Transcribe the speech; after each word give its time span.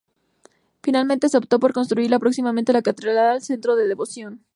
Finalmente 0.81 1.29
se 1.29 1.37
optó 1.37 1.59
por 1.59 1.73
construirla 1.73 2.17
próxima 2.17 2.49
a 2.49 2.53
la 2.73 2.81
Catedral, 2.81 3.43
centro 3.43 3.75
de 3.75 3.87
devoción. 3.87 4.43